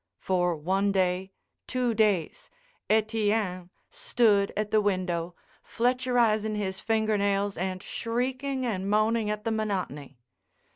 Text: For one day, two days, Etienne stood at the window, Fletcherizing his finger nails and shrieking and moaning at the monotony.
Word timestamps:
For 0.17 0.55
one 0.55 0.91
day, 0.91 1.31
two 1.67 1.93
days, 1.93 2.49
Etienne 2.89 3.69
stood 3.91 4.51
at 4.57 4.71
the 4.71 4.81
window, 4.81 5.35
Fletcherizing 5.61 6.55
his 6.55 6.79
finger 6.79 7.19
nails 7.19 7.55
and 7.55 7.83
shrieking 7.83 8.65
and 8.65 8.89
moaning 8.89 9.29
at 9.29 9.43
the 9.43 9.51
monotony. 9.51 10.17